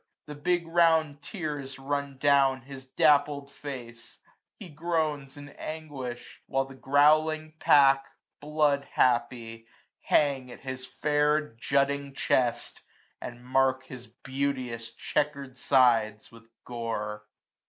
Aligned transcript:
The 0.25 0.33
big 0.33 0.65
round 0.65 1.21
tears 1.21 1.77
run 1.77 2.17
down 2.17 2.63
his 2.63 2.85
dappled 2.87 3.51
face; 3.51 4.17
He 4.59 4.67
groans 4.67 5.37
in 5.37 5.49
anguish; 5.49 6.41
while 6.47 6.65
the 6.65 6.73
growling 6.73 7.53
pack, 7.59 8.07
455 8.39 8.39
Blood 8.41 8.87
happy, 8.93 9.67
hang 10.01 10.51
at 10.51 10.61
his 10.61 10.87
fair 10.87 11.49
jutting 11.53 12.15
chest. 12.15 12.81
And 13.21 13.45
mark 13.45 13.83
his 13.83 14.07
beauteous 14.07 14.89
checkered 14.95 15.55
sides 15.55 16.31
with 16.31 16.49
gore. 16.65 17.27